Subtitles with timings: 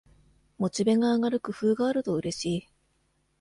[0.57, 2.67] モチベが上がる工夫があるとうれしい